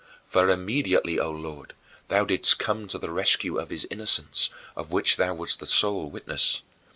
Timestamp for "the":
2.97-3.11, 5.59-5.67